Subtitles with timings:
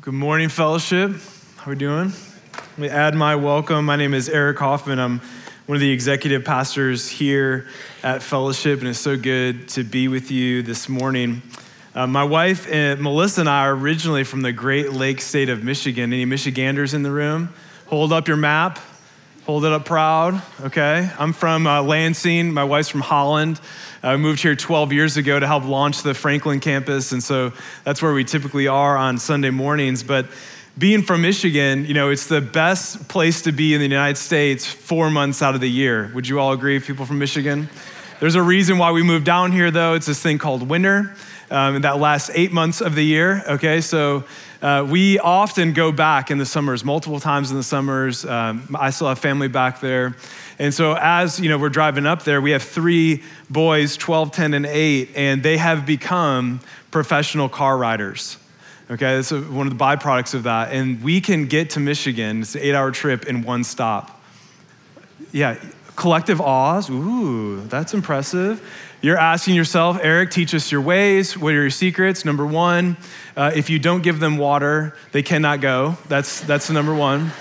[0.00, 1.12] Good morning, fellowship.
[1.56, 2.12] How are we doing?
[2.54, 3.84] Let me add my welcome.
[3.84, 4.98] My name is Eric Hoffman.
[4.98, 5.20] I'm
[5.66, 7.68] one of the executive pastors here
[8.02, 11.42] at Fellowship, and it's so good to be with you this morning.
[11.94, 15.62] Uh, my wife, and Melissa, and I are originally from the Great Lakes state of
[15.64, 16.14] Michigan.
[16.14, 17.52] Any Michiganders in the room?
[17.88, 18.78] Hold up your map.
[19.46, 21.10] Hold it up proud, okay?
[21.18, 22.52] I'm from uh, Lansing.
[22.52, 23.58] My wife's from Holland.
[24.02, 27.52] I moved here 12 years ago to help launch the Franklin campus, and so
[27.82, 30.02] that's where we typically are on Sunday mornings.
[30.02, 30.26] But
[30.76, 34.66] being from Michigan, you know, it's the best place to be in the United States
[34.66, 36.10] four months out of the year.
[36.14, 37.70] Would you all agree, people from Michigan?
[38.20, 39.94] There's a reason why we moved down here, though.
[39.94, 41.16] It's this thing called winter,
[41.50, 43.80] um, that lasts eight months of the year, okay?
[43.80, 44.24] So
[44.62, 48.26] uh, we often go back in the summers, multiple times in the summers.
[48.26, 50.16] Um, I still have family back there.
[50.58, 54.52] And so as, you know, we're driving up there, we have three boys, 12, 10,
[54.54, 56.60] and 8, and they have become
[56.90, 58.36] professional car riders.
[58.90, 60.72] Okay, that's one of the byproducts of that.
[60.72, 64.20] And we can get to Michigan, it's an eight hour trip in one stop.
[65.32, 65.56] Yeah,
[65.94, 66.90] collective awes.
[66.90, 68.60] Ooh, that's impressive.
[69.02, 71.34] You're asking yourself, Eric, teach us your ways.
[71.34, 72.26] What are your secrets?
[72.26, 72.98] Number one,
[73.34, 75.96] uh, if you don't give them water, they cannot go.
[76.08, 77.32] That's, that's the number one.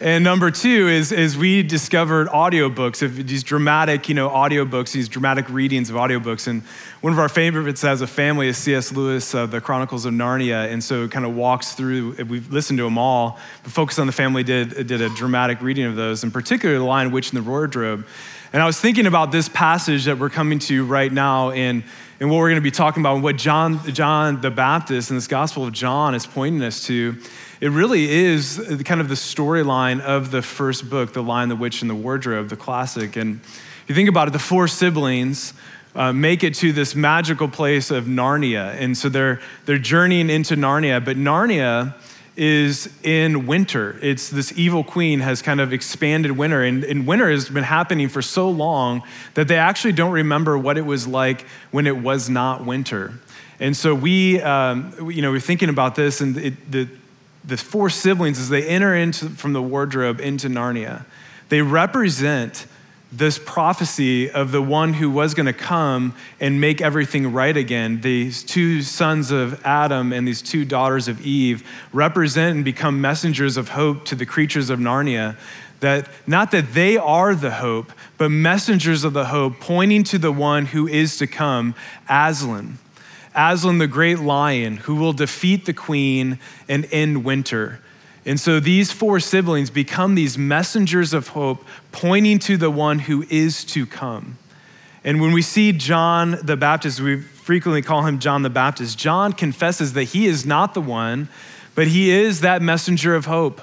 [0.00, 5.10] And number two is, is we discovered audiobooks, of these dramatic, you know, audiobooks, these
[5.10, 6.48] dramatic readings of audiobooks.
[6.48, 6.62] And
[7.02, 8.92] one of our favorites as a family is C.S.
[8.92, 10.72] Lewis, uh, The Chronicles of Narnia.
[10.72, 14.06] And so it kind of walks through, we've listened to them all, but Focus on
[14.06, 17.44] the Family did, did a dramatic reading of those, and particularly the Lion, Witch, and
[17.44, 18.06] the Wardrobe.
[18.52, 21.84] And I was thinking about this passage that we're coming to right now and,
[22.18, 25.16] and what we're going to be talking about, and what John, John the Baptist in
[25.16, 27.16] this Gospel of John is pointing us to
[27.60, 31.82] it really is kind of the storyline of the first book, The Lion, the Witch,
[31.82, 33.16] and the Wardrobe, the classic.
[33.16, 35.52] And if you think about it, the four siblings
[35.94, 38.74] uh, make it to this magical place of Narnia.
[38.80, 41.94] And so they're, they're journeying into Narnia, but Narnia
[42.36, 43.98] is in winter.
[44.02, 48.08] It's this evil queen has kind of expanded winter, and, and, winter has been happening
[48.08, 49.02] for so long
[49.34, 53.14] that they actually don't remember what it was like when it was not winter.
[53.58, 56.88] And so we, um, you know, we're thinking about this, and it, the,
[57.44, 61.04] the four siblings, as they enter into, from the wardrobe into Narnia,
[61.50, 62.66] they represent
[63.12, 68.00] this prophecy of the one who was going to come and make everything right again.
[68.00, 73.56] These two sons of Adam and these two daughters of Eve represent and become messengers
[73.56, 75.36] of hope to the creatures of Narnia.
[75.80, 80.30] That not that they are the hope, but messengers of the hope, pointing to the
[80.30, 81.74] one who is to come,
[82.08, 82.78] Aslan.
[83.34, 86.38] Aslan, the great lion, who will defeat the queen
[86.68, 87.80] and end winter.
[88.26, 93.24] And so these four siblings become these messengers of hope, pointing to the one who
[93.30, 94.36] is to come.
[95.04, 98.98] And when we see John the Baptist, we frequently call him John the Baptist.
[98.98, 101.28] John confesses that he is not the one,
[101.74, 103.62] but he is that messenger of hope,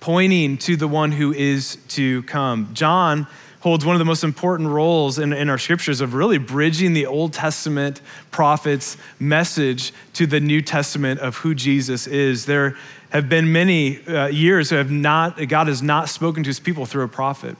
[0.00, 2.68] pointing to the one who is to come.
[2.74, 3.26] John
[3.60, 7.06] holds one of the most important roles in, in our scriptures of really bridging the
[7.06, 12.44] Old Testament prophets' message to the New Testament of who Jesus is.
[12.44, 12.76] There
[13.14, 17.04] have been many uh, years have not, God has not spoken to his people through
[17.04, 17.56] a prophet.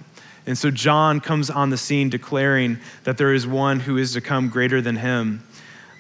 [0.47, 4.21] And so John comes on the scene declaring that there is one who is to
[4.21, 5.45] come greater than him.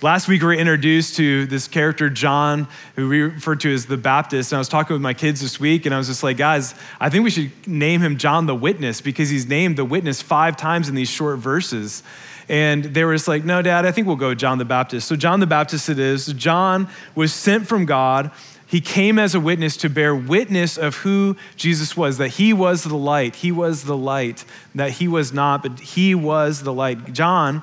[0.03, 2.66] Last week, we were introduced to this character, John,
[2.97, 4.50] who we refer to as the Baptist.
[4.53, 6.75] And I was talking with my kids this week, and I was just like, guys,
[7.00, 10.56] I think we should name him John the Witness because he's named the witness five
[10.56, 12.03] times in these short verses.
[12.48, 15.09] And they were just like, no, Dad, I think we'll go John the Baptist.
[15.09, 16.26] So, John the Baptist it is.
[16.34, 18.31] John was sent from God.
[18.67, 22.85] He came as a witness to bear witness of who Jesus was, that he was
[22.85, 23.37] the light.
[23.37, 24.45] He was the light,
[24.75, 27.13] that he was not, but he was the light.
[27.13, 27.63] John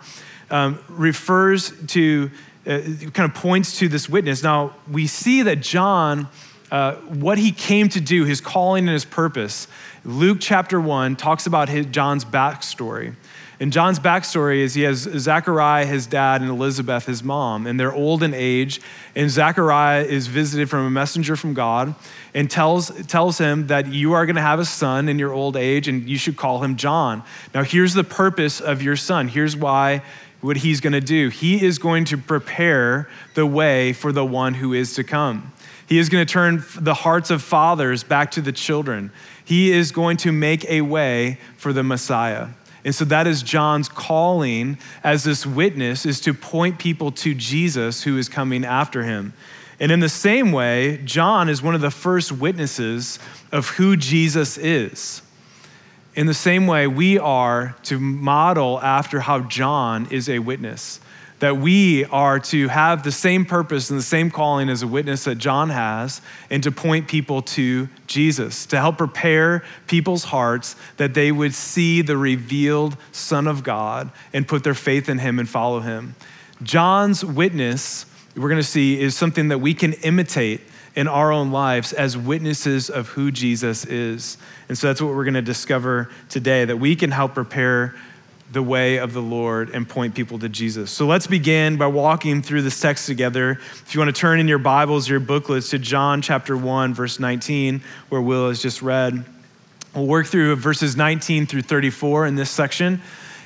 [0.50, 2.30] um, refers to,
[2.68, 2.82] uh,
[3.14, 4.44] kind of points to this witness.
[4.44, 6.28] Now, we see that John,
[6.70, 9.68] uh, what he came to do, his calling and his purpose,
[10.06, 13.16] Luke chapter 1 talks about his, John's backstory.
[13.62, 17.94] And John's backstory is he has Zachariah, his dad, and Elizabeth, his mom, and they're
[17.94, 18.82] old in age.
[19.16, 21.94] And Zachariah is visited from a messenger from God
[22.34, 25.56] and tells, tells him that you are going to have a son in your old
[25.56, 27.22] age and you should call him John.
[27.54, 29.28] Now, here's the purpose of your son.
[29.28, 30.02] Here's why
[30.40, 31.30] what he's going to do.
[31.30, 35.54] He is going to prepare the way for the one who is to come.
[35.88, 39.12] He is going to turn the hearts of fathers back to the children.
[39.46, 42.48] He is going to make a way for the Messiah.
[42.84, 48.04] And so that is John's calling as this witness is to point people to Jesus
[48.04, 49.34] who is coming after him.
[49.80, 53.20] And in the same way, John is one of the first witnesses
[53.52, 55.22] of who Jesus is.
[56.14, 61.00] In the same way, we are to model after how John is a witness.
[61.42, 65.24] That we are to have the same purpose and the same calling as a witness
[65.24, 66.22] that John has,
[66.52, 72.04] and to point people to Jesus, to help prepare people's hearts that they would see
[72.04, 76.16] the revealed Son of God and put their faith in him and follow him.
[76.62, 78.06] John's witness,
[78.36, 80.62] we're to see, is something that we can imitate
[80.96, 84.38] in our own lives as witnesses of who Jesus is.
[84.70, 87.96] And so that's what we're to discover today that we can help prepare
[88.52, 90.92] the way of the Lord and point people to Jesus.
[90.92, 93.52] So let's begin by walking through this text together.
[93.52, 97.20] If you want to turn in your Bibles, your booklets to John chapter 1, verse
[97.20, 99.26] 19, where Will has just read.
[99.96, 103.02] We'll work through verses 19 through 34 in this section.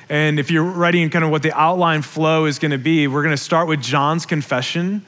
[0.08, 3.22] And if you're writing kind of what the outline flow is going to be, we're
[3.22, 5.04] going to start with John's confession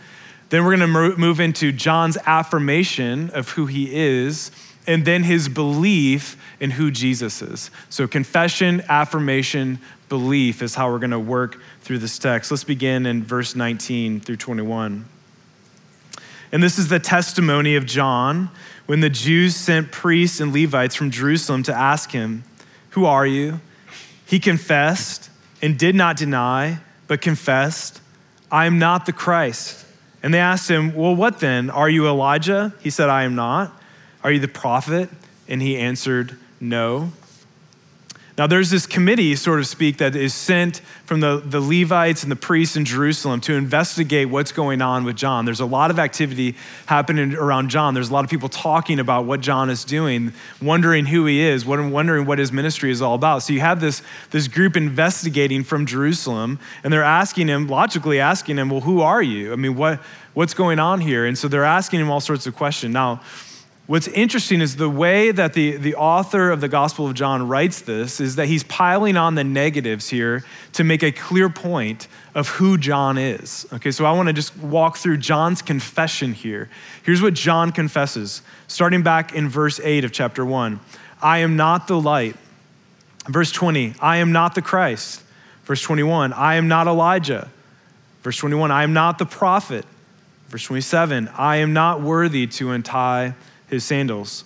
[0.50, 4.50] then we're going to move into John's affirmation of who he is,
[4.88, 7.70] and then his belief in who Jesus is.
[7.90, 12.50] So, confession, affirmation, belief is how we're going to work through this text.
[12.50, 15.04] Let's begin in verse 19 through 21.
[16.50, 18.50] And this is the testimony of John
[18.86, 22.42] when the Jews sent priests and Levites from Jerusalem to ask him,
[22.90, 23.60] Who are you?
[24.24, 25.28] He confessed
[25.60, 28.00] and did not deny, but confessed,
[28.50, 29.84] I am not the Christ.
[30.22, 31.68] And they asked him, Well, what then?
[31.68, 32.72] Are you Elijah?
[32.80, 33.77] He said, I am not.
[34.28, 35.08] Are you the prophet?
[35.48, 37.12] And he answered, No.
[38.36, 42.30] Now, there's this committee, sort of speak, that is sent from the, the Levites and
[42.30, 45.46] the priests in Jerusalem to investigate what's going on with John.
[45.46, 47.94] There's a lot of activity happening around John.
[47.94, 51.64] There's a lot of people talking about what John is doing, wondering who he is,
[51.64, 53.38] wondering what his ministry is all about.
[53.38, 58.58] So you have this, this group investigating from Jerusalem, and they're asking him, logically asking
[58.58, 59.54] him, Well, who are you?
[59.54, 60.00] I mean, what,
[60.34, 61.24] what's going on here?
[61.24, 62.92] And so they're asking him all sorts of questions.
[62.92, 63.22] Now,
[63.88, 67.80] What's interesting is the way that the, the author of the Gospel of John writes
[67.80, 70.44] this is that he's piling on the negatives here
[70.74, 73.66] to make a clear point of who John is.
[73.72, 76.68] Okay, so I want to just walk through John's confession here.
[77.02, 80.78] Here's what John confesses, starting back in verse 8 of chapter 1
[81.22, 82.36] I am not the light.
[83.26, 85.22] Verse 20, I am not the Christ.
[85.64, 87.48] Verse 21, I am not Elijah.
[88.22, 89.86] Verse 21, I am not the prophet.
[90.48, 93.34] Verse 27, I am not worthy to untie
[93.68, 94.44] his sandals.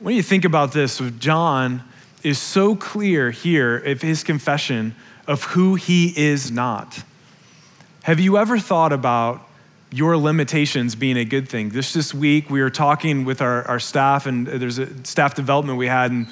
[0.00, 1.82] When you think about this, John
[2.22, 4.94] is so clear here of his confession
[5.26, 7.02] of who he is not.
[8.02, 9.48] Have you ever thought about
[9.92, 11.68] your limitations being a good thing?
[11.68, 15.78] This this week we were talking with our, our staff, and there's a staff development
[15.78, 16.26] we had, and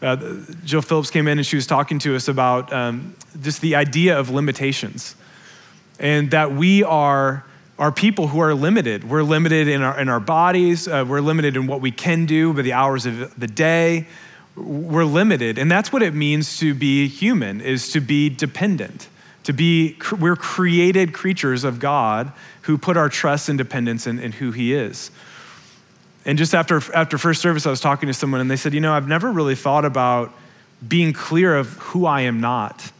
[0.00, 0.16] uh,
[0.64, 4.18] Jill Phillips came in and she was talking to us about um, just the idea
[4.18, 5.14] of limitations,
[6.00, 7.44] and that we are
[7.82, 9.10] are people who are limited.
[9.10, 12.52] We're limited in our, in our bodies, uh, we're limited in what we can do
[12.52, 14.06] by the hours of the day.
[14.54, 15.58] We're limited.
[15.58, 19.08] And that's what it means to be human, is to be dependent.
[19.42, 22.30] To be, we're created creatures of God
[22.62, 25.10] who put our trust and dependence in, in who He is.
[26.24, 28.80] And just after, after first service, I was talking to someone and they said, You
[28.80, 30.32] know, I've never really thought about
[30.86, 32.92] being clear of who I am not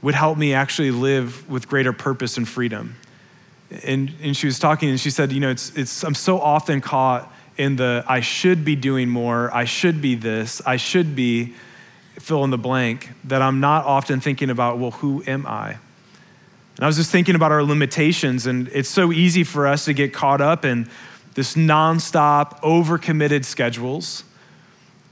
[0.00, 2.96] would help me actually live with greater purpose and freedom
[3.84, 6.80] and, and she was talking and she said, you know, it's, it's, I'm so often
[6.80, 11.54] caught in the I should be doing more, I should be this, I should be
[12.18, 15.76] fill in the blank, that I'm not often thinking about, well, who am I?
[16.76, 19.94] And I was just thinking about our limitations, and it's so easy for us to
[19.94, 20.88] get caught up in
[21.34, 24.24] this nonstop, overcommitted schedules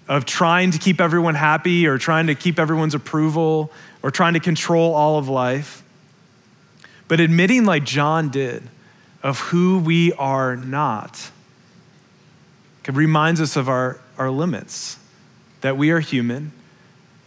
[0.09, 4.41] of trying to keep everyone happy or trying to keep everyone's approval or trying to
[4.41, 5.83] control all of life.
[7.09, 8.63] But admitting, like John did,
[9.23, 11.31] of who we are not
[12.87, 14.99] it reminds us of our, our limits,
[15.63, 16.53] that we are human.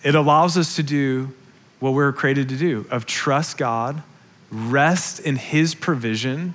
[0.04, 1.34] It allows us to do
[1.80, 4.04] what we we're created to do of trust God,
[4.52, 6.54] rest in His provision,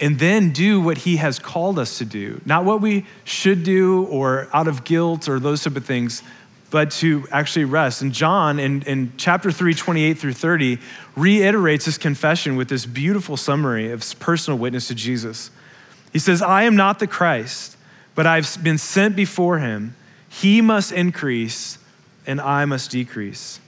[0.00, 2.40] and then do what He has called us to do.
[2.46, 6.22] Not what we should do or out of guilt or those type of things,
[6.72, 8.00] but to actually rest.
[8.00, 10.78] And John, in, in chapter 3, 28 through 30,
[11.14, 15.50] reiterates his confession with this beautiful summary of personal witness to Jesus.
[16.14, 17.76] He says, I am not the Christ,
[18.14, 19.94] but I've been sent before him.
[20.30, 21.76] He must increase,
[22.26, 23.60] and I must decrease.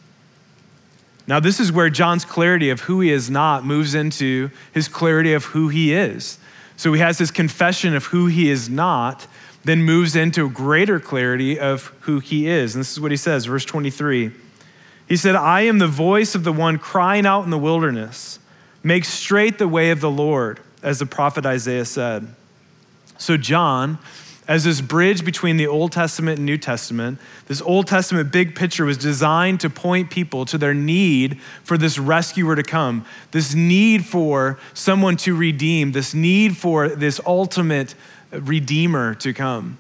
[1.27, 5.35] Now, this is where John's clarity of who he is not moves into his clarity
[5.35, 6.39] of who he is.
[6.79, 9.27] So he has his confession of who he is not,
[9.65, 12.75] then moves into greater clarity of who he is.
[12.75, 14.33] And this is what he says, verse 23.
[15.09, 18.39] He said, I am the voice of the one crying out in the wilderness,
[18.83, 22.27] make straight the way of the Lord, as the prophet Isaiah said.
[23.19, 23.99] So, John,
[24.47, 27.19] as this bridge between the Old Testament and New Testament.
[27.47, 31.99] This Old Testament big picture was designed to point people to their need for this
[31.99, 37.95] rescuer to come, this need for someone to redeem, this need for this ultimate
[38.41, 39.79] redeemer to come.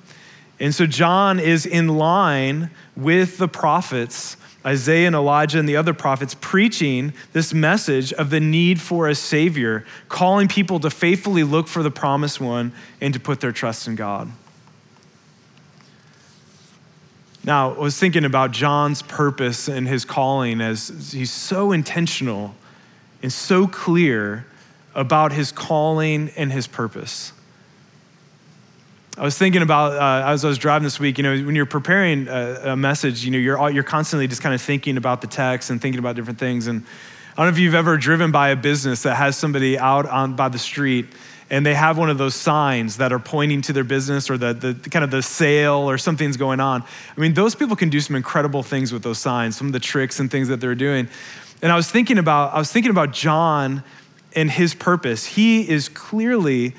[0.60, 5.92] And so John is in line with the prophets Isaiah and Elijah and the other
[5.92, 11.68] prophets preaching this message of the need for a Savior, calling people to faithfully look
[11.68, 14.30] for the promised one and to put their trust in God.
[17.44, 22.54] Now, I was thinking about John's purpose and his calling as he's so intentional
[23.22, 24.46] and so clear
[24.94, 27.32] about his calling and his purpose.
[29.16, 31.18] I was thinking about uh, as I was driving this week.
[31.18, 34.42] You know, when you're preparing a, a message, you know, you're all, you're constantly just
[34.42, 36.66] kind of thinking about the text and thinking about different things.
[36.66, 36.84] And
[37.32, 40.34] I don't know if you've ever driven by a business that has somebody out on
[40.34, 41.06] by the street
[41.48, 44.52] and they have one of those signs that are pointing to their business or the,
[44.52, 46.82] the, the kind of the sale or something's going on.
[47.16, 49.80] I mean, those people can do some incredible things with those signs, some of the
[49.80, 51.08] tricks and things that they're doing.
[51.62, 53.84] And I was thinking about I was thinking about John
[54.34, 55.24] and his purpose.
[55.24, 56.74] He is clearly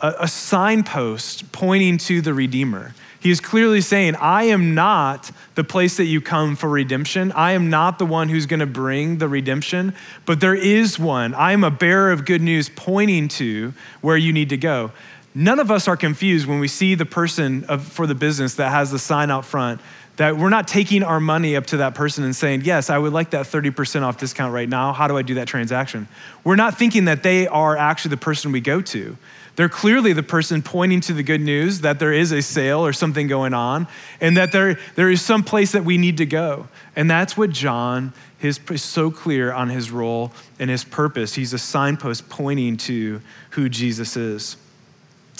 [0.00, 2.94] a, a signpost pointing to the Redeemer.
[3.20, 7.32] He is clearly saying, I am not the place that you come for redemption.
[7.32, 9.94] I am not the one who's going to bring the redemption,
[10.26, 11.32] but there is one.
[11.32, 13.72] I am a bearer of good news pointing to
[14.02, 14.92] where you need to go.
[15.34, 18.68] None of us are confused when we see the person of, for the business that
[18.68, 19.80] has the sign out front
[20.16, 23.12] that we're not taking our money up to that person and saying, Yes, I would
[23.12, 24.92] like that 30% off discount right now.
[24.92, 26.08] How do I do that transaction?
[26.44, 29.16] We're not thinking that they are actually the person we go to.
[29.56, 32.92] They're clearly the person pointing to the good news that there is a sale or
[32.92, 33.86] something going on
[34.20, 36.66] and that there, there is some place that we need to go.
[36.96, 41.34] And that's what John is so clear on his role and his purpose.
[41.34, 43.20] He's a signpost pointing to
[43.50, 44.56] who Jesus is.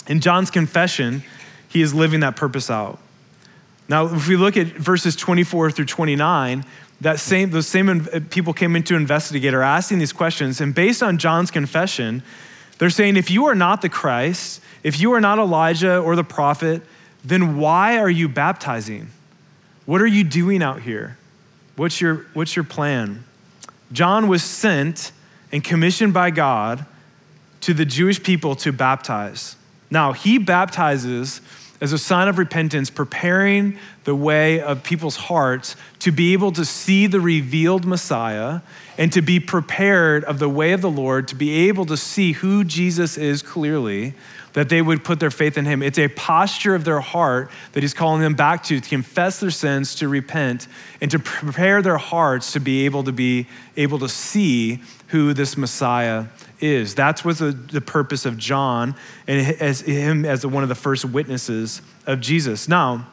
[0.06, 1.22] In John's confession,
[1.68, 2.98] he is living that purpose out.
[3.88, 6.64] Now, if we look at verses 24 through 29,
[7.00, 10.60] that same, those same people came in to investigate are asking these questions.
[10.60, 12.22] And based on John's confession,
[12.78, 16.24] they're saying, if you are not the Christ, if you are not Elijah or the
[16.24, 16.82] prophet,
[17.24, 19.08] then why are you baptizing?
[19.86, 21.16] What are you doing out here?
[21.76, 23.24] What's your, what's your plan?
[23.92, 25.12] John was sent
[25.52, 26.84] and commissioned by God
[27.62, 29.56] to the Jewish people to baptize.
[29.90, 31.40] Now, he baptizes
[31.84, 36.64] as a sign of repentance, preparing the way of people's hearts to be able to
[36.64, 38.62] see the revealed Messiah
[38.96, 42.32] and to be prepared of the way of the Lord, to be able to see
[42.32, 44.14] who Jesus is clearly,
[44.54, 45.82] that they would put their faith in him.
[45.82, 49.50] It's a posture of their heart that he's calling them back to, to confess their
[49.50, 50.68] sins, to repent,
[51.02, 55.58] and to prepare their hearts to be able to be able to see who this
[55.58, 56.24] Messiah
[56.64, 56.94] is.
[56.94, 58.94] That's what the, the purpose of John
[59.26, 62.68] and as him as one of the first witnesses of Jesus.
[62.68, 63.06] Now,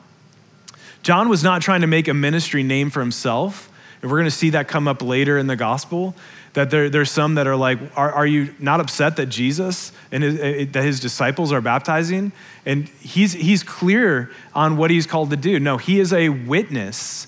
[1.03, 3.72] John was not trying to make a ministry name for himself.
[4.01, 6.15] And we're going to see that come up later in the gospel.
[6.53, 10.24] That there, there's some that are like, are, are you not upset that Jesus and
[10.24, 12.31] his, eh, that his disciples are baptizing?
[12.65, 15.60] And he's, he's clear on what he's called to do.
[15.60, 17.27] No, he is a witness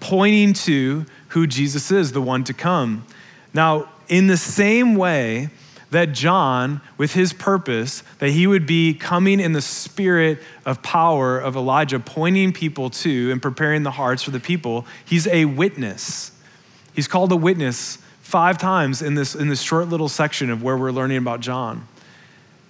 [0.00, 3.06] pointing to who Jesus is, the one to come.
[3.52, 5.50] Now, in the same way
[5.94, 11.38] that John, with his purpose, that he would be coming in the spirit of power
[11.38, 16.32] of Elijah, pointing people to and preparing the hearts for the people, he's a witness.
[16.94, 20.76] He's called a witness five times in this, in this short little section of where
[20.76, 21.86] we're learning about John.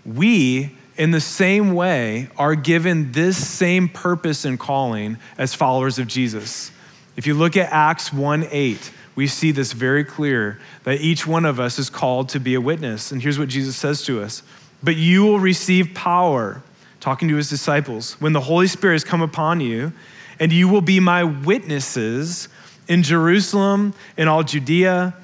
[0.05, 6.09] We, in the same way, are given this same purpose and calling as followers of
[6.09, 6.71] Jesus.
[7.17, 11.45] If you look at Acts 1 8, we see this very clear that each one
[11.45, 13.13] of us is called to be a witness.
[13.13, 14.43] And here's what Jesus says to us
[14.83, 16.63] But you will receive power,
[17.01, 19.93] talking to his disciples, when the Holy Spirit has come upon you,
[20.41, 22.49] and you will be my witnesses
[22.89, 25.15] in Jerusalem, in all Judea,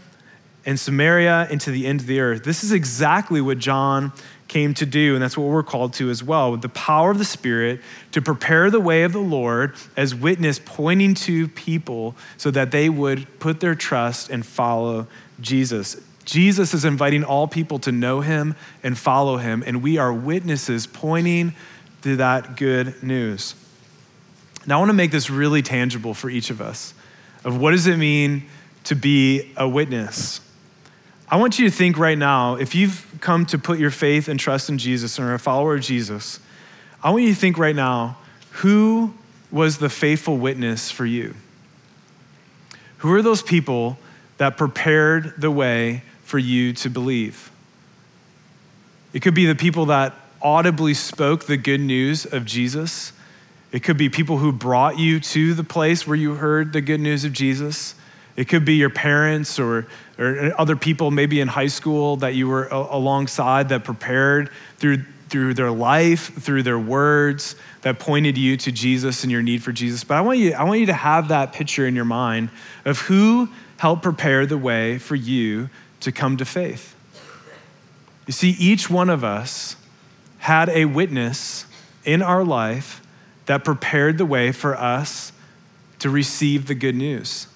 [0.64, 2.44] and Samaria, and to the end of the earth.
[2.44, 4.12] This is exactly what John
[4.50, 7.18] came to do, and that's what we're called to as well, with the power of
[7.18, 7.80] the Spirit
[8.10, 12.88] to prepare the way of the Lord as witness pointing to people so that they
[12.88, 15.06] would put their trust and follow
[15.40, 15.96] Jesus.
[16.24, 20.84] Jesus is inviting all people to know him and follow him, and we are witnesses
[20.84, 21.54] pointing
[22.02, 23.54] to that good news.
[24.66, 26.92] Now, I want to make this really tangible for each of us
[27.44, 28.48] of what does it mean
[28.84, 30.40] to be a witness?
[31.30, 34.38] I want you to think right now, if you've come to put your faith and
[34.38, 36.40] trust in Jesus and are a follower of Jesus,
[37.04, 38.18] I want you to think right now,
[38.50, 39.14] who
[39.52, 41.34] was the faithful witness for you?
[42.98, 43.96] Who are those people
[44.38, 47.50] that prepared the way for you to believe?
[49.12, 53.12] It could be the people that audibly spoke the good news of Jesus.
[53.70, 57.00] It could be people who brought you to the place where you heard the good
[57.00, 57.94] news of Jesus.
[58.40, 59.86] It could be your parents or,
[60.18, 65.52] or other people, maybe in high school, that you were alongside that prepared through, through
[65.52, 70.04] their life, through their words, that pointed you to Jesus and your need for Jesus.
[70.04, 72.48] But I want you, I want you to have that picture in your mind
[72.86, 75.68] of who helped prepare the way for you
[76.00, 76.96] to come to faith.
[78.26, 79.76] You see, each one of us
[80.38, 81.66] had a witness
[82.06, 83.02] in our life
[83.44, 85.30] that prepared the way for us
[85.98, 87.46] to receive the good news.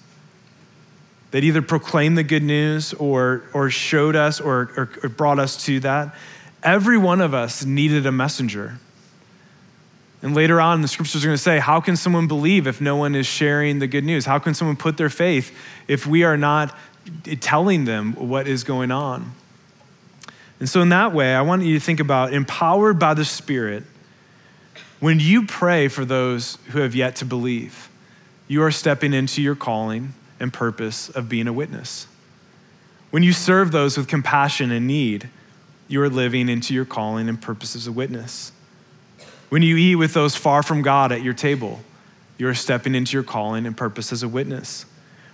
[1.31, 5.65] That either proclaimed the good news or, or showed us or, or, or brought us
[5.65, 6.15] to that.
[6.63, 8.79] Every one of us needed a messenger.
[10.21, 12.95] And later on, the scriptures are going to say, How can someone believe if no
[12.95, 14.25] one is sharing the good news?
[14.25, 15.55] How can someone put their faith
[15.87, 16.75] if we are not
[17.41, 19.33] telling them what is going on?
[20.59, 23.83] And so, in that way, I want you to think about empowered by the Spirit.
[24.99, 27.89] When you pray for those who have yet to believe,
[28.47, 32.07] you are stepping into your calling and purpose of being a witness.
[33.11, 35.29] When you serve those with compassion and need,
[35.87, 38.51] you are living into your calling and purpose as a witness.
[39.49, 41.79] When you eat with those far from God at your table,
[42.37, 44.85] you're stepping into your calling and purpose as a witness.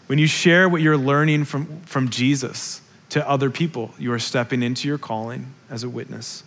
[0.07, 4.61] When you share what you're learning from, from Jesus to other people, you are stepping
[4.61, 6.43] into your calling as a witness.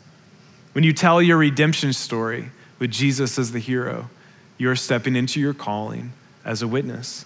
[0.73, 4.11] When you tell your redemption story with Jesus as the hero,
[4.59, 6.13] you are stepping into your calling
[6.45, 7.25] as a witness.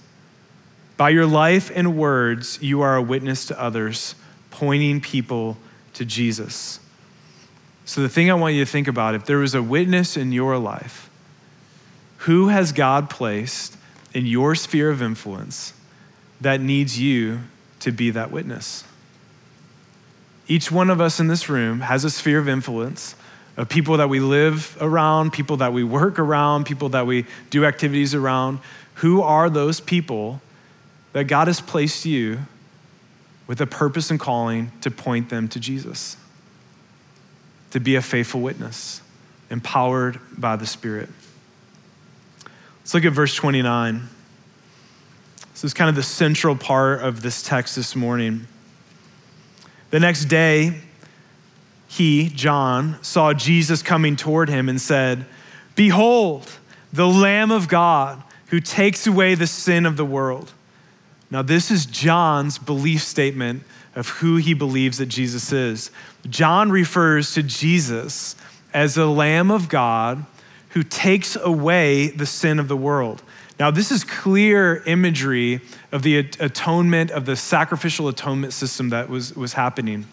[0.99, 4.17] By your life and words, you are a witness to others,
[4.51, 5.57] pointing people
[5.95, 6.81] to Jesus.
[7.85, 10.33] So, the thing I want you to think about if there was a witness in
[10.33, 11.09] your life,
[12.19, 13.77] who has God placed
[14.13, 15.73] in your sphere of influence
[16.41, 17.43] that needs you
[17.79, 18.83] to be that witness?
[20.49, 23.15] Each one of us in this room has a sphere of influence
[23.57, 27.65] of people that we live around, people that we work around, people that we do
[27.65, 28.59] activities around.
[28.95, 30.41] Who are those people
[31.13, 32.41] that God has placed you
[33.47, 36.17] with a purpose and calling to point them to Jesus?
[37.71, 39.03] to be a faithful witness,
[39.51, 41.09] empowered by the Spirit.
[42.81, 44.09] Let's look at verse 29.
[45.53, 48.47] This is kind of the central part of this text this morning.
[49.91, 50.81] The next day,
[51.89, 55.27] he, John, saw Jesus coming toward him and said,
[55.75, 56.51] Behold,
[56.93, 60.53] the Lamb of God who takes away the sin of the world.
[61.31, 63.63] Now, this is John's belief statement
[63.95, 65.91] of who he believes that Jesus is.
[66.29, 68.37] John refers to Jesus
[68.73, 70.25] as the Lamb of God
[70.71, 73.23] who takes away the sin of the world.
[73.59, 75.61] Now, this is clear imagery
[75.91, 80.07] of the atonement, of the sacrificial atonement system that was, was happening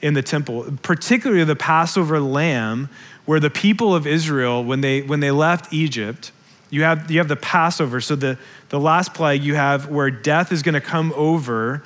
[0.00, 2.88] in the temple, particularly the Passover lamb,
[3.24, 6.32] where the people of Israel, when they, when they left Egypt,
[6.72, 8.00] you have, you have the Passover.
[8.00, 8.38] So, the,
[8.70, 11.84] the last plague you have where death is going to come over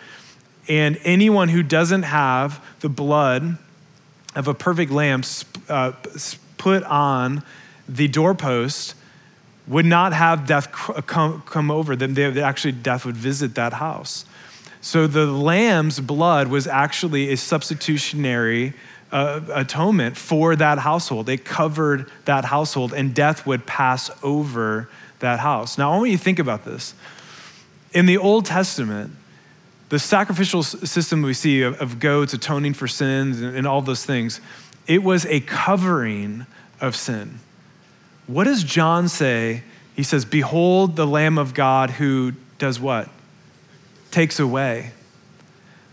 [0.69, 3.59] and anyone who doesn't have the blood
[4.37, 5.25] of a perfect lamb
[5.69, 5.91] uh,
[6.57, 7.43] put on
[7.89, 8.95] the doorpost
[9.67, 12.15] would not have death come, come over them.
[12.15, 14.25] They, actually, death would visit that house.
[14.81, 18.73] So the lamb's blood was actually a substitutionary
[19.17, 21.31] uh, atonement for that household.
[21.31, 25.79] It covered that household, and death would pass over that house.
[25.79, 26.93] Now, I want you to think about this.
[27.95, 29.13] In the Old Testament,
[29.89, 34.05] the sacrificial system we see of, of goats atoning for sins and, and all those
[34.05, 34.43] things,
[34.87, 36.45] it was a covering
[36.83, 37.39] of sin.
[38.27, 39.63] What does John say?
[39.95, 43.09] He says, Behold the Lamb of God who does what?
[44.11, 44.91] Takes away.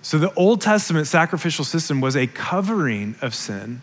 [0.04, 3.82] So the Old Testament sacrificial system was a covering of sin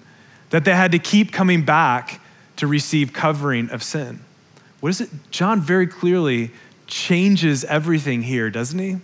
[0.50, 2.20] that they had to keep coming back
[2.56, 4.20] to receive covering of sin.
[4.80, 5.08] What is it?
[5.30, 6.50] John very clearly
[6.86, 8.98] changes everything here, doesn't he?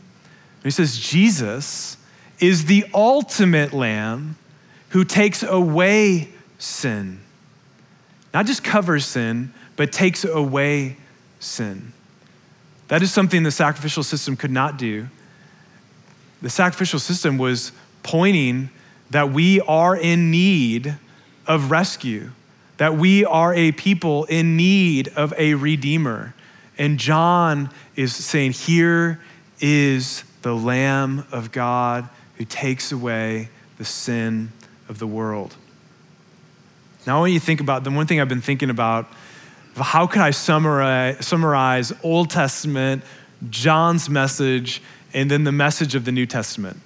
[0.62, 1.96] He says, Jesus
[2.38, 4.37] is the ultimate lamb
[4.90, 7.20] who takes away sin.
[8.35, 10.98] Not just covers sin, but takes away
[11.40, 11.92] sin.
[12.88, 15.09] That is something the sacrificial system could not do.
[16.42, 17.72] The sacrificial system was
[18.03, 18.70] pointing
[19.11, 20.96] that we are in need
[21.46, 22.31] of rescue,
[22.77, 26.35] that we are a people in need of a redeemer.
[26.79, 29.20] And John is saying, Here
[29.61, 34.53] is the Lamb of God who takes away the sin
[34.88, 35.57] of the world.
[37.07, 39.07] Now, when you think about the one thing I've been thinking about,
[39.77, 43.03] how could I summarize, summarize Old Testament,
[43.51, 46.81] John's message, and then the message of the New Testament?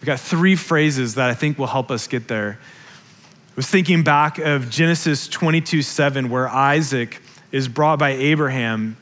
[0.00, 2.58] We've got three phrases that I think will help us get there.
[2.60, 8.96] I was thinking back of Genesis 22 7, where Isaac is brought by Abraham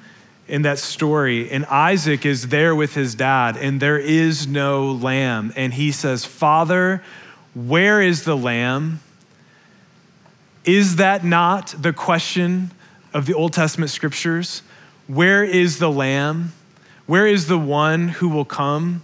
[0.48, 1.50] in that story.
[1.50, 5.52] And Isaac is there with his dad, and there is no lamb.
[5.56, 7.02] And he says, Father,
[7.54, 9.00] where is the lamb?
[10.64, 12.70] Is that not the question
[13.12, 14.62] of the Old Testament scriptures?
[15.06, 16.52] Where is the lamb?
[17.06, 19.02] Where is the one who will come?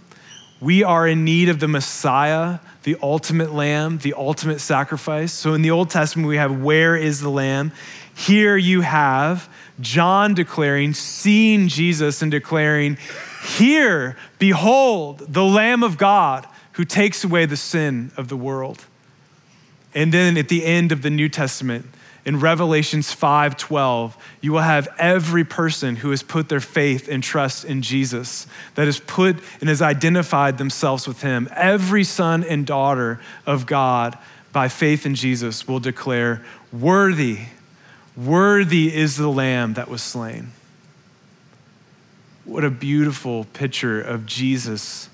[0.59, 5.33] We are in need of the Messiah, the ultimate lamb, the ultimate sacrifice.
[5.33, 7.71] So in the Old Testament, we have, Where is the lamb?
[8.15, 12.97] Here you have John declaring, seeing Jesus and declaring,
[13.57, 18.85] Here, behold, the Lamb of God who takes away the sin of the world.
[19.95, 21.85] And then at the end of the New Testament,
[22.25, 27.65] in Revelations 5:12, you will have every person who has put their faith and trust
[27.65, 31.49] in Jesus, that has put and has identified themselves with him.
[31.55, 34.17] Every son and daughter of God
[34.51, 37.39] by faith in Jesus will declare, "Worthy
[38.15, 40.51] Worthy is the lamb that was slain.
[42.45, 45.09] What a beautiful picture of Jesus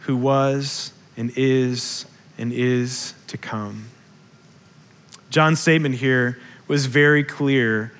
[0.00, 2.06] who was and is
[2.38, 3.84] and is to come.
[5.28, 7.92] John's statement here was very clear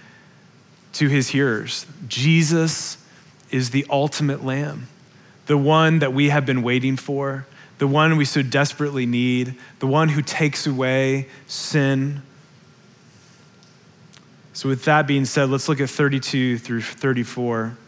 [0.95, 1.87] to his hearers.
[2.09, 2.97] Jesus
[3.51, 4.89] is the ultimate lamb,
[5.47, 7.47] the one that we have been waiting for,
[7.79, 12.23] the one we so desperately need, the one who takes away sin
[14.61, 17.79] so, with that being said, let's look at 32 through 34.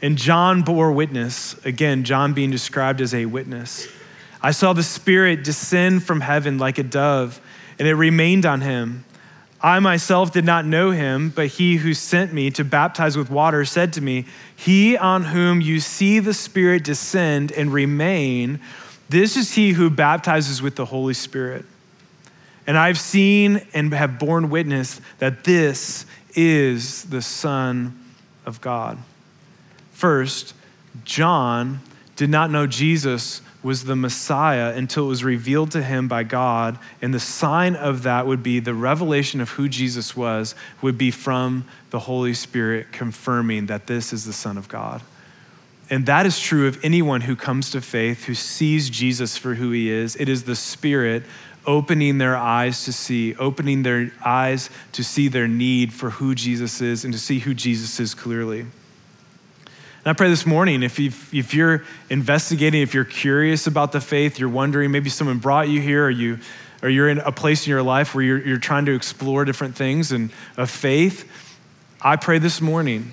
[0.00, 3.88] And John bore witness, again, John being described as a witness.
[4.40, 7.40] I saw the Spirit descend from heaven like a dove,
[7.78, 9.04] and it remained on him.
[9.60, 13.64] I myself did not know him, but he who sent me to baptize with water
[13.64, 18.60] said to me, He on whom you see the Spirit descend and remain,
[19.08, 21.64] this is he who baptizes with the Holy Spirit.
[22.66, 27.98] And I've seen and have borne witness that this is the Son
[28.44, 28.98] of God.
[29.92, 30.54] First,
[31.04, 31.80] John
[32.14, 36.78] did not know Jesus was the Messiah until it was revealed to him by God.
[37.02, 41.10] And the sign of that would be the revelation of who Jesus was, would be
[41.10, 45.02] from the Holy Spirit confirming that this is the Son of God.
[45.90, 49.70] And that is true of anyone who comes to faith, who sees Jesus for who
[49.70, 50.16] he is.
[50.16, 51.24] It is the Spirit
[51.66, 56.80] opening their eyes to see, opening their eyes to see their need for who Jesus
[56.80, 58.66] is and to see who Jesus is clearly.
[59.98, 64.38] And I pray this morning, if, if you're investigating, if you're curious about the faith,
[64.38, 66.38] you're wondering, maybe someone brought you here, or, you,
[66.82, 69.76] or you're in a place in your life where you're, you're trying to explore different
[69.76, 71.30] things and of faith,
[72.00, 73.12] I pray this morning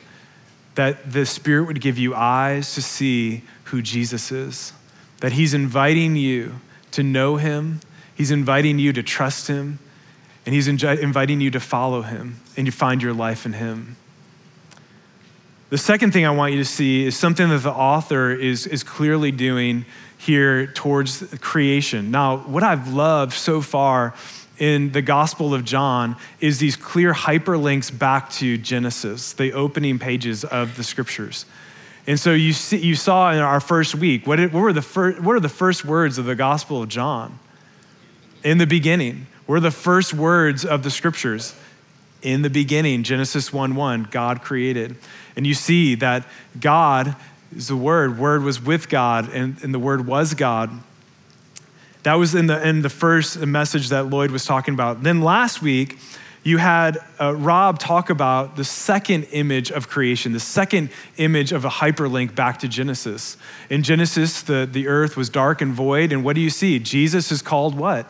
[0.75, 4.73] that the Spirit would give you eyes to see who Jesus is,
[5.21, 6.55] that He's inviting you
[6.91, 7.81] to know Him
[8.15, 9.79] He's inviting you to trust Him,
[10.45, 13.97] and He's inviting you to follow Him and you find your life in Him.
[15.69, 18.83] The second thing I want you to see is something that the author is, is
[18.83, 19.85] clearly doing
[20.17, 22.11] here towards creation.
[22.11, 24.13] Now, what I've loved so far
[24.57, 30.43] in the Gospel of John is these clear hyperlinks back to Genesis, the opening pages
[30.45, 31.45] of the scriptures.
[32.07, 35.13] And so you, see, you saw in our first week, what, what, were the fir-
[35.13, 37.39] what are the first words of the Gospel of John?
[38.45, 39.27] in the beginning.
[39.47, 41.53] We're the first words of the scriptures.
[42.25, 44.95] In the beginning, Genesis 1 1, God created.
[45.35, 46.25] And you see that
[46.59, 47.15] God
[47.55, 48.17] is the Word.
[48.17, 50.71] Word was with God, and, and the Word was God.
[52.01, 55.03] That was in the, in the first message that Lloyd was talking about.
[55.03, 55.99] Then last week,
[56.43, 61.63] you had uh, Rob talk about the second image of creation, the second image of
[61.63, 63.37] a hyperlink back to Genesis.
[63.69, 66.79] In Genesis, the, the earth was dark and void, and what do you see?
[66.79, 68.07] Jesus is called what?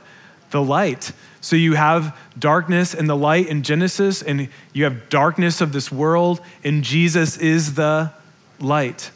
[0.55, 1.11] the light.
[1.45, 5.91] So you have darkness and the light in Genesis, and you have darkness of this
[5.91, 8.11] world, and Jesus is the
[8.59, 9.11] light.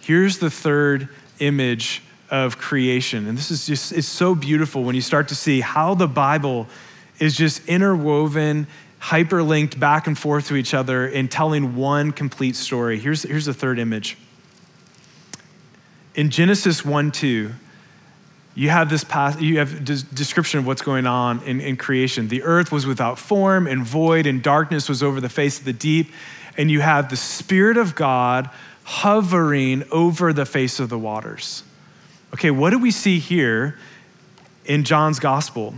[0.00, 3.28] Here's the third image of creation.
[3.28, 6.68] And this is just, it's so beautiful when you start to see how the Bible
[7.18, 8.66] is just interwoven,
[9.02, 12.98] hyperlinked back and forth to each other in telling one complete story.
[12.98, 14.16] Here's, here's the third image.
[16.14, 17.50] In Genesis 1 2,
[18.58, 22.26] you have this past, you have description of what's going on in, in creation.
[22.26, 25.72] The earth was without form and void, and darkness was over the face of the
[25.72, 26.10] deep.
[26.56, 28.50] And you have the Spirit of God
[28.82, 31.62] hovering over the face of the waters.
[32.34, 33.78] Okay, what do we see here
[34.64, 35.74] in John's gospel?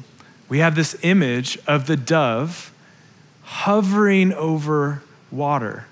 [0.49, 2.73] We have this image of the dove
[3.43, 5.85] hovering over water.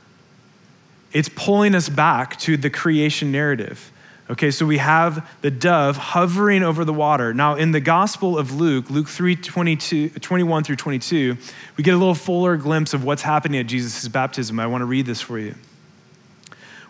[1.13, 3.93] It's pulling us back to the creation narrative
[4.31, 7.33] Okay, so we have the dove hovering over the water.
[7.33, 11.37] Now, in the Gospel of Luke, Luke 3 22, 21 through 22,
[11.79, 14.61] we get a little fuller glimpse of what's happening at Jesus' baptism.
[14.61, 15.55] I want to read this for you.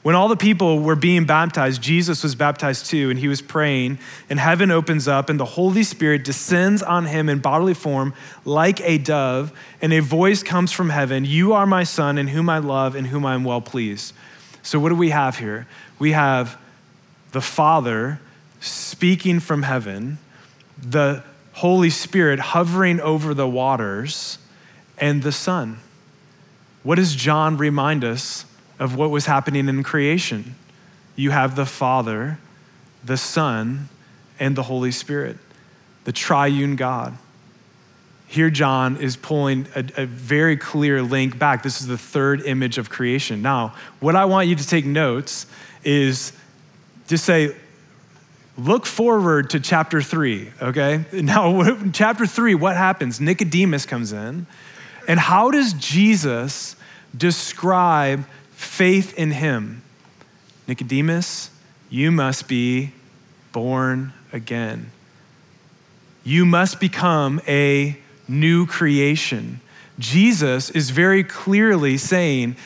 [0.03, 3.99] When all the people were being baptized, Jesus was baptized too, and he was praying,
[4.29, 8.81] and heaven opens up, and the Holy Spirit descends on him in bodily form like
[8.81, 12.59] a dove, and a voice comes from heaven You are my son, in whom I
[12.59, 14.13] love, and whom I am well pleased.
[14.63, 15.69] So, what do we have here?
[16.01, 16.59] We have
[17.33, 18.21] the Father
[18.61, 20.19] speaking from heaven,
[20.81, 21.23] the
[21.55, 24.39] Holy Spirit hovering over the waters,
[24.97, 25.79] and the Son.
[26.83, 28.45] What does John remind us
[28.79, 30.55] of what was happening in creation?
[31.17, 32.39] You have the Father,
[33.05, 33.89] the Son,
[34.39, 35.37] and the Holy Spirit,
[36.05, 37.17] the triune God.
[38.29, 41.63] Here, John is pulling a, a, very clear link back.
[41.63, 43.41] This is the third image of creation.
[43.41, 45.47] Now, what I want you to take notes
[45.83, 46.33] is
[47.09, 47.57] just say,
[48.59, 51.05] look forward to chapter three, okay?
[51.13, 53.21] Now, chapter three, what happens?
[53.21, 54.47] Nicodemus comes in,
[55.09, 56.77] and how does Jesus
[57.17, 59.83] describe faith in him?
[60.67, 61.51] Nicodemus,
[61.89, 62.93] you must be
[63.53, 64.91] born again.
[66.25, 67.97] You must become a
[68.29, 69.63] new creation.
[69.99, 72.57] Jesus is very clearly saying,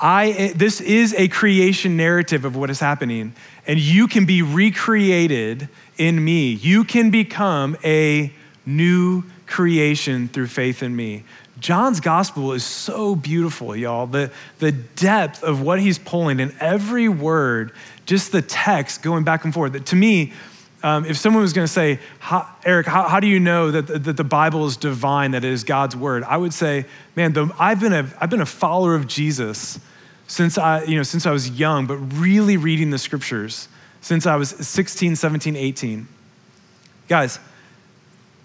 [0.00, 3.34] I, this is a creation narrative of what is happening
[3.66, 6.52] and you can be recreated in me.
[6.52, 8.32] You can become a
[8.66, 11.24] new creation through faith in me.
[11.60, 14.06] John's gospel is so beautiful, y'all.
[14.06, 17.72] The, the depth of what he's pulling in every word,
[18.04, 19.84] just the text going back and forth.
[19.84, 20.32] To me,
[20.82, 22.00] um, if someone was going to say,
[22.64, 25.62] Eric, how, how, do you know that, that the Bible is divine, that it is
[25.62, 26.24] God's word?
[26.24, 29.78] I would say, man, the, I've, been a, I've been a follower of Jesus
[30.32, 33.68] since I, you know, since I was young, but really reading the scriptures
[34.00, 36.08] since I was 16, 17, 18.
[37.06, 37.38] Guys,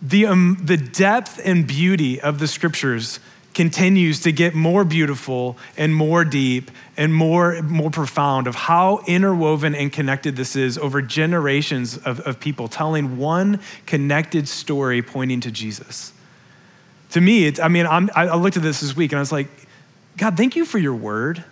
[0.01, 3.21] the, um, the depth and beauty of the scriptures
[3.53, 9.73] continues to get more beautiful and more deep and more, more profound of how interwoven
[9.73, 15.51] and connected this is over generations of, of people telling one connected story pointing to
[15.51, 16.11] Jesus.
[17.11, 19.31] To me, it's, I mean, I'm, I looked at this this week and I was
[19.31, 19.47] like,
[20.17, 21.45] God, thank you for your word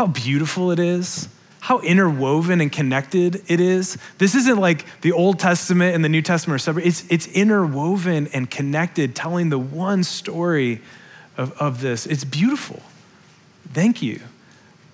[0.00, 1.28] how beautiful it is,
[1.60, 3.98] how interwoven and connected it is.
[4.16, 6.86] This isn't like the Old Testament and the New Testament are separate.
[6.86, 10.80] It's, it's interwoven and connected, telling the one story
[11.36, 12.06] of, of this.
[12.06, 12.80] It's beautiful.
[13.74, 14.20] Thank you.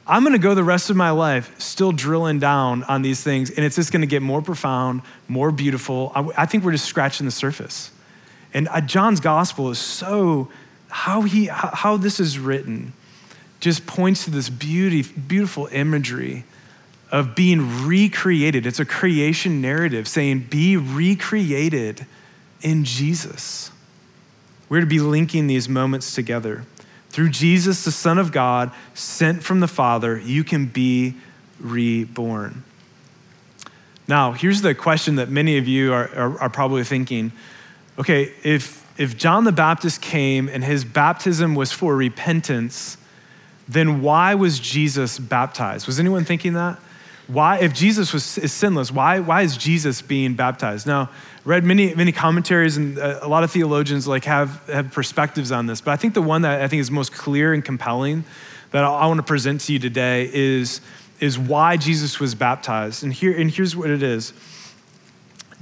[0.09, 3.51] I'm going to go the rest of my life still drilling down on these things,
[3.51, 6.11] and it's just going to get more profound, more beautiful.
[6.17, 7.93] I, I think we're just scratching the surface.
[8.53, 10.51] And uh, John's gospel is so
[10.89, 12.93] how he how this is written
[13.61, 16.45] just points to this beauty, beautiful imagery
[17.11, 18.67] of being recreated.
[18.67, 22.07] It's a creation narrative saying, be recreated
[22.63, 23.71] in Jesus.
[24.69, 26.65] We're to be linking these moments together.
[27.11, 31.15] Through Jesus, the Son of God, sent from the Father, you can be
[31.61, 32.65] reborn.
[34.09, 37.33] Now, here's the question that many of you are, are, are probably thinking
[37.99, 42.99] okay, if, if John the Baptist came and his baptism was for repentance,
[43.69, 45.87] then why was Jesus baptized?
[45.87, 46.79] Was anyone thinking that?
[47.27, 50.87] Why, if Jesus was is sinless, why, why is Jesus being baptized?
[50.87, 51.11] Now,
[51.45, 55.67] read many, many commentaries and uh, a lot of theologians like have, have perspectives on
[55.67, 58.25] this, but I think the one that I think is most clear and compelling
[58.71, 60.81] that I, I want to present to you today is,
[61.19, 63.03] is why Jesus was baptized.
[63.03, 64.33] And, here, and here's what it is.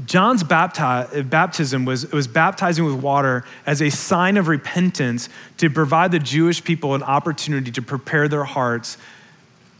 [0.04, 5.28] John's bapti- baptism was, was baptizing with water as a sign of repentance
[5.58, 8.98] to provide the Jewish people an opportunity to prepare their hearts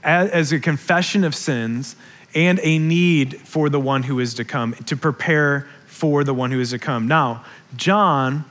[0.04, 1.96] as, as a confession of sins
[2.34, 6.50] and a need for the one who is to come, to prepare for the one
[6.50, 7.08] who is to come.
[7.08, 7.44] Now,
[7.76, 8.44] John,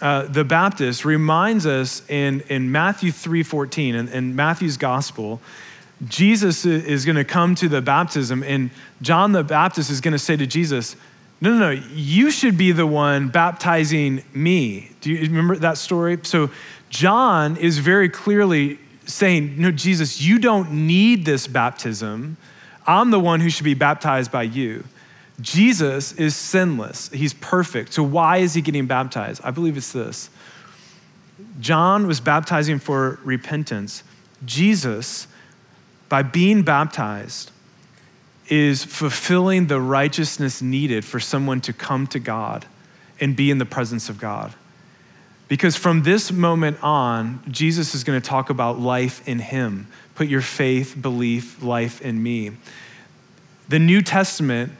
[0.00, 5.40] uh, the Baptist, reminds us in, in Matthew 3.14, in, in Matthew's gospel,
[6.06, 10.18] Jesus is going to come to the baptism, and John the Baptist is going to
[10.18, 10.96] say to Jesus,
[11.40, 14.90] No, no, no, you should be the one baptizing me.
[15.00, 16.18] Do you remember that story?
[16.22, 16.50] So,
[16.90, 22.36] John is very clearly saying, No, Jesus, you don't need this baptism.
[22.86, 24.84] I'm the one who should be baptized by you.
[25.40, 27.92] Jesus is sinless, he's perfect.
[27.92, 29.40] So, why is he getting baptized?
[29.44, 30.30] I believe it's this
[31.60, 34.02] John was baptizing for repentance.
[34.44, 35.26] Jesus
[36.14, 37.50] by being baptized
[38.46, 42.64] is fulfilling the righteousness needed for someone to come to God
[43.18, 44.54] and be in the presence of God.
[45.48, 49.88] Because from this moment on, Jesus is going to talk about life in Him.
[50.14, 52.52] Put your faith, belief, life in me.
[53.68, 54.70] the New Testament,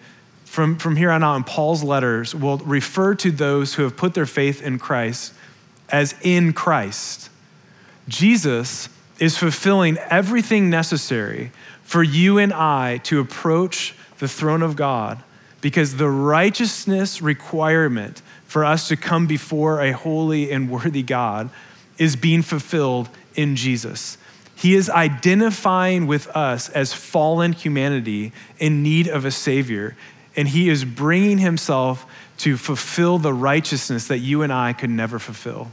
[0.44, 4.14] from, from here on out in Paul's letters, will refer to those who have put
[4.14, 5.34] their faith in Christ
[5.88, 7.28] as in Christ.
[8.06, 15.22] Jesus is fulfilling everything necessary for you and I to approach the throne of God
[15.60, 21.50] because the righteousness requirement for us to come before a holy and worthy God
[21.98, 24.18] is being fulfilled in Jesus.
[24.56, 29.96] He is identifying with us as fallen humanity in need of a Savior,
[30.36, 32.06] and He is bringing Himself
[32.38, 35.70] to fulfill the righteousness that you and I could never fulfill.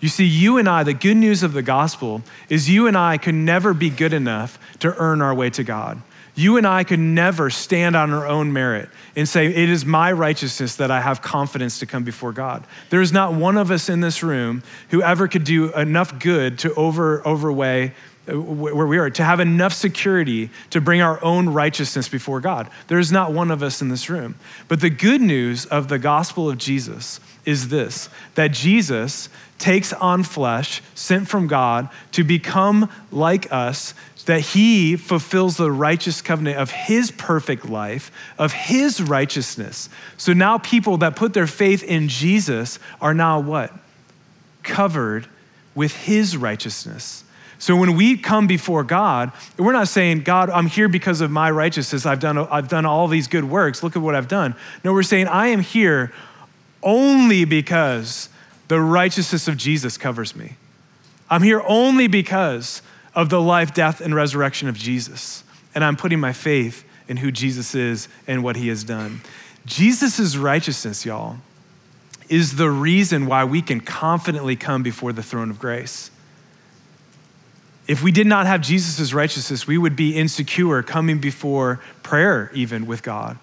[0.00, 3.18] You see, you and I, the good news of the gospel is you and I
[3.18, 6.00] could never be good enough to earn our way to God.
[6.34, 10.10] You and I could never stand on our own merit and say, It is my
[10.10, 12.64] righteousness that I have confidence to come before God.
[12.88, 16.58] There is not one of us in this room who ever could do enough good
[16.60, 17.92] to over, overweigh
[18.32, 22.68] where we are, to have enough security to bring our own righteousness before God.
[22.88, 24.36] There is not one of us in this room.
[24.68, 30.22] But the good news of the gospel of Jesus is this that Jesus takes on
[30.22, 33.94] flesh, sent from God, to become like us,
[34.26, 39.88] that he fulfills the righteous covenant of his perfect life, of his righteousness.
[40.16, 43.72] So now people that put their faith in Jesus are now what?
[44.62, 45.26] Covered
[45.74, 47.24] with his righteousness.
[47.60, 51.50] So when we come before God, we're not saying, God, I'm here because of my
[51.50, 52.06] righteousness.
[52.06, 53.82] I've done, I've done all these good works.
[53.82, 54.54] Look at what I've done.
[54.82, 56.10] No, we're saying, I am here
[56.82, 58.30] only because
[58.68, 60.56] the righteousness of Jesus covers me.
[61.28, 62.80] I'm here only because
[63.14, 65.44] of the life, death, and resurrection of Jesus.
[65.74, 69.20] And I'm putting my faith in who Jesus is and what he has done.
[69.66, 71.36] Jesus' righteousness, y'all,
[72.30, 76.10] is the reason why we can confidently come before the throne of grace.
[77.90, 82.86] If we did not have Jesus' righteousness, we would be insecure coming before prayer, even
[82.86, 83.36] with God.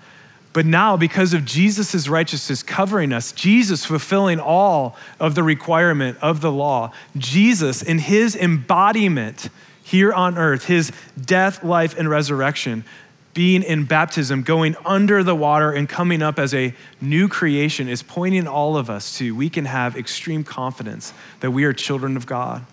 [0.53, 6.39] But now, because of Jesus' righteousness covering us, Jesus fulfilling all of the requirement of
[6.39, 9.49] the law, Jesus in his embodiment
[9.83, 12.85] here on earth, his death, life, and resurrection,
[13.33, 18.01] being in baptism, going under the water and coming up as a new creation, is
[18.01, 22.25] pointing all of us to we can have extreme confidence that we are children of
[22.25, 22.65] God,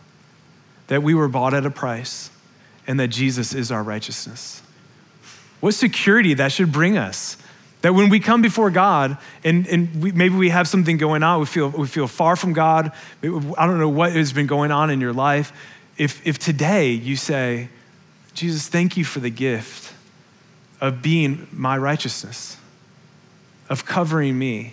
[0.88, 2.30] that we were bought at a price,
[2.86, 4.62] and that Jesus is our righteousness.
[5.60, 7.38] What security that should bring us
[7.84, 11.40] that when we come before God and, and we, maybe we have something going on,
[11.40, 12.92] we feel, we feel far from God,
[13.22, 15.52] I don't know what has been going on in your life.
[15.98, 17.68] If, if today you say,
[18.32, 19.92] Jesus, thank you for the gift
[20.80, 22.56] of being my righteousness,
[23.68, 24.72] of covering me,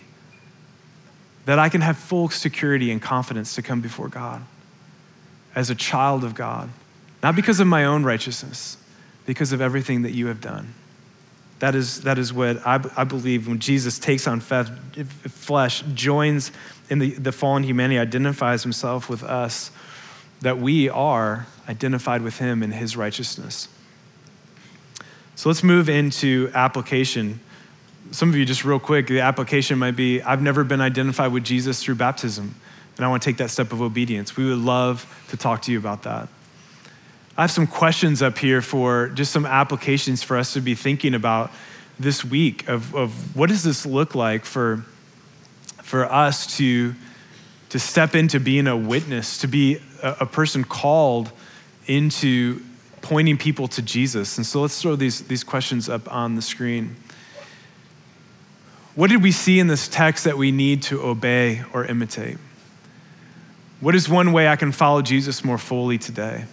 [1.45, 4.41] that I can have full security and confidence to come before God
[5.55, 6.69] as a child of God,
[7.21, 8.77] not because of my own righteousness,
[9.25, 10.73] because of everything that you have done.
[11.59, 16.51] That is, that is what I, I believe when Jesus takes on flesh, joins
[16.89, 19.69] in the, the fallen humanity, identifies himself with us,
[20.41, 23.67] that we are identified with him in his righteousness.
[25.35, 27.39] So let's move into application.
[28.11, 31.43] Some of you, just real quick, the application might be I've never been identified with
[31.43, 32.55] Jesus through baptism,
[32.97, 34.37] and I want to take that step of obedience.
[34.37, 36.27] We would love to talk to you about that.
[37.37, 41.13] I have some questions up here for just some applications for us to be thinking
[41.13, 41.51] about
[41.99, 44.83] this week of, of what does this look like for,
[45.81, 46.93] for us to,
[47.69, 51.31] to step into being a witness, to be a, a person called
[51.87, 52.61] into
[53.01, 54.37] pointing people to Jesus.
[54.37, 56.95] And so let's throw these, these questions up on the screen.
[58.95, 62.37] What did we see in this text that we need to obey or imitate?
[63.81, 66.45] What is one way I can follow Jesus more fully today?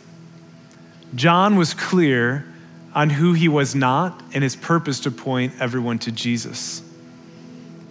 [1.14, 2.46] John was clear
[2.94, 6.82] on who he was not and his purpose to point everyone to Jesus.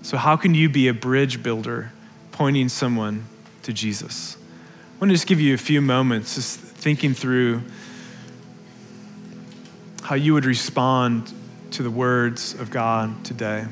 [0.01, 1.91] So, how can you be a bridge builder
[2.31, 3.25] pointing someone
[3.63, 4.37] to Jesus?
[4.37, 7.61] I want to just give you a few moments just thinking through
[10.01, 11.31] how you would respond
[11.71, 13.65] to the words of God today.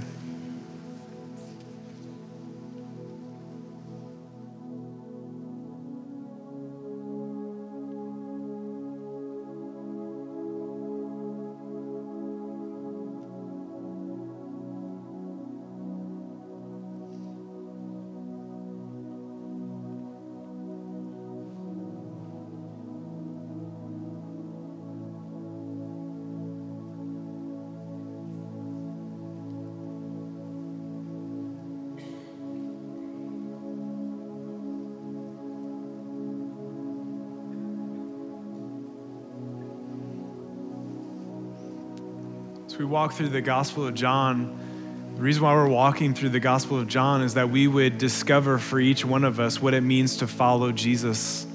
[42.76, 46.42] As we walk through the Gospel of John, the reason why we're walking through the
[46.42, 49.80] Gospel of John is that we would discover for each one of us what it
[49.80, 51.48] means to follow Jesus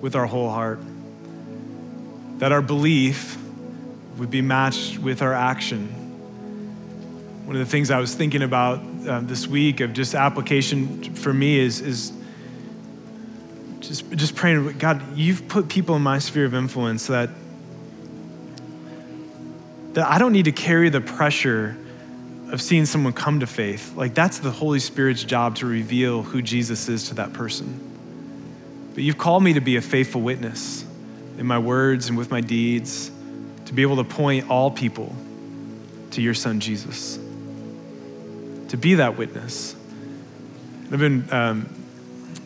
[0.00, 0.80] with our whole heart.
[2.38, 3.38] That our belief
[4.16, 5.86] would be matched with our action.
[7.44, 11.32] One of the things I was thinking about uh, this week of just application for
[11.32, 12.12] me is, is
[13.78, 17.30] just, just praying, God, you've put people in my sphere of influence that,
[19.94, 21.76] that I don't need to carry the pressure
[22.50, 23.94] of seeing someone come to faith.
[23.96, 28.90] Like, that's the Holy Spirit's job to reveal who Jesus is to that person.
[28.94, 30.84] But you've called me to be a faithful witness
[31.38, 33.10] in my words and with my deeds,
[33.66, 35.14] to be able to point all people
[36.10, 37.18] to your son, Jesus,
[38.68, 39.74] to be that witness.
[40.92, 41.74] I've been, um,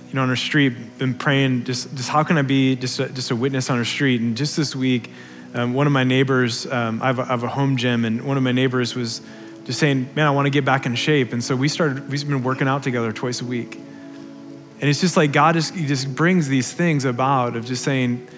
[0.09, 3.09] you know, on our street, been praying just, just how can I be just a,
[3.09, 4.21] just a witness on our street?
[4.21, 5.11] And just this week,
[5.57, 8.23] um, one of my neighbors, um, I, have a, I have a home gym, and
[8.23, 9.23] one of my neighbors was
[9.65, 11.33] just saying, man, I want to get back in shape.
[11.33, 13.75] And so we started, we've been working out together twice a week.
[13.75, 18.29] And it's just like God just, he just brings these things about of just saying,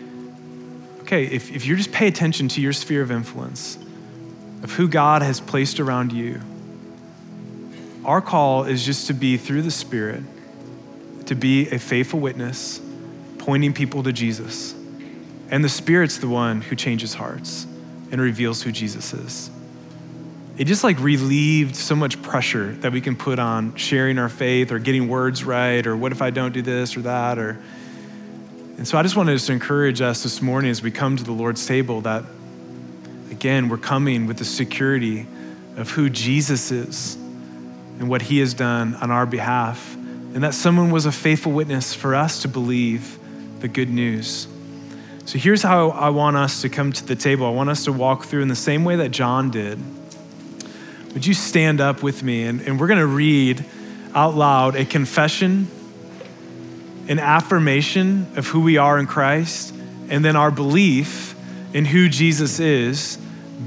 [1.01, 3.77] okay, if, if you just pay attention to your sphere of influence,
[4.63, 6.41] of who God has placed around you,
[8.05, 10.23] our call is just to be through the Spirit
[11.27, 12.81] to be a faithful witness,
[13.39, 14.78] pointing people to Jesus.
[15.51, 17.67] And the Spirit's the one who changes hearts
[18.11, 19.51] and reveals who Jesus is.
[20.57, 24.73] It just like relieved so much pressure that we can put on sharing our faith
[24.73, 27.61] or getting words right or what if I don't do this or that or
[28.77, 31.33] and so I just wanted to encourage us this morning as we come to the
[31.33, 32.25] Lord's table that
[33.31, 35.27] again we're coming with the security
[35.77, 40.91] of who Jesus is and what he has done on our behalf and that someone
[40.91, 43.19] was a faithful witness for us to believe
[43.61, 44.49] the good news.
[45.29, 47.45] So here's how I want us to come to the table.
[47.45, 49.79] I want us to walk through in the same way that John did.
[51.13, 52.45] Would you stand up with me?
[52.45, 53.63] And, and we're going to read
[54.15, 55.69] out loud a confession,
[57.09, 59.75] an affirmation of who we are in Christ,
[60.09, 61.35] and then our belief
[61.75, 63.19] in who Jesus is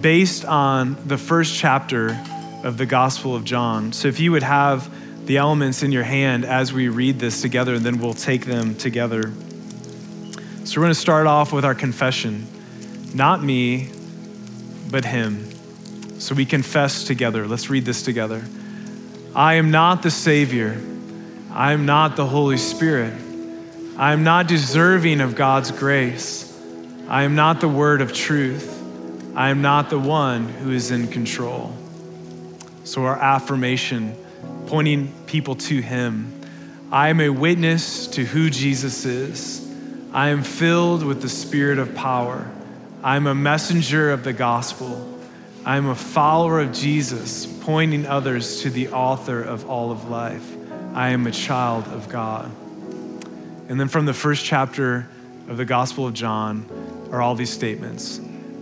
[0.02, 2.20] based on the first chapter
[2.64, 3.94] of the Gospel of John.
[3.94, 4.90] So if you would have
[5.28, 8.74] the elements in your hand as we read this together, and then we'll take them
[8.74, 9.32] together.
[10.64, 12.48] So we're going to start off with our confession.
[13.14, 13.90] Not me,
[14.92, 15.50] but him.
[16.20, 17.48] So we confess together.
[17.48, 18.44] Let's read this together.
[19.36, 20.80] I am not the Savior.
[21.52, 23.14] I am not the Holy Spirit.
[23.98, 26.48] I am not deserving of God's grace.
[27.08, 28.80] I am not the word of truth.
[29.36, 31.76] I am not the one who is in control.
[32.84, 34.16] So, our affirmation
[34.68, 36.34] pointing people to Him.
[36.92, 39.61] I am a witness to who Jesus is.
[40.14, 42.52] I am filled with the Spirit of power.
[43.02, 45.08] I am a messenger of the gospel.
[45.64, 50.46] I am a follower of Jesus, pointing others to the author of all of life.
[50.94, 52.52] I am a child of God.
[53.70, 55.08] And then from the first chapter
[55.48, 56.66] of the Gospel of John
[57.10, 58.20] are all these statements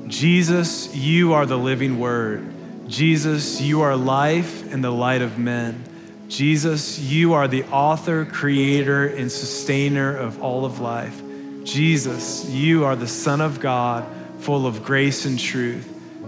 [0.08, 2.48] Jesus, you are the living word.
[2.88, 5.84] Jesus, you are life and the light of men.
[6.28, 11.22] Jesus, you are the author, creator, and sustainer of all of life.
[11.64, 14.06] Jesus, you are the Son of God,
[14.40, 15.88] full of grace and truth.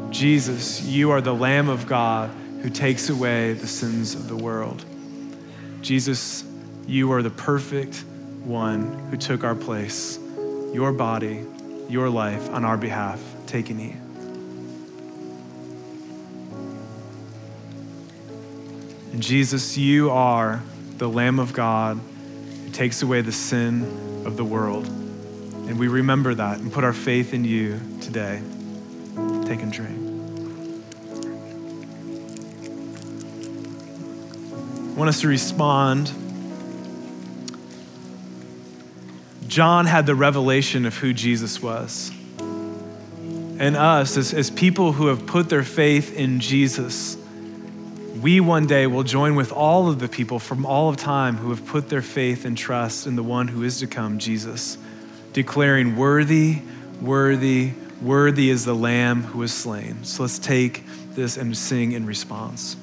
[0.10, 2.30] Jesus, you are the Lamb of God
[2.62, 4.86] who takes away the sins of the world.
[5.82, 6.44] Jesus,
[6.86, 8.04] you are the perfect
[8.44, 10.20] one who took our place,
[10.74, 11.46] your body,
[11.90, 13.22] your life on our behalf.
[13.48, 13.96] Take and eat.
[19.14, 20.62] And Jesus, you are
[20.98, 22.00] the Lamb of God
[22.66, 25.01] who takes away the sin of the world.
[25.68, 28.42] And we remember that and put our faith in you today.
[29.46, 29.98] Take and drink.
[34.92, 36.12] I want us to respond.
[39.48, 42.12] John had the revelation of who Jesus was.
[42.40, 47.16] And us, as, as people who have put their faith in Jesus,
[48.22, 51.50] we one day will join with all of the people from all of time who
[51.50, 54.78] have put their faith and trust in the one who is to come, Jesus,
[55.34, 56.62] declaring, Worthy,
[57.02, 60.04] worthy, worthy is the Lamb who was slain.
[60.04, 60.84] So let's take
[61.16, 62.76] this and sing in response.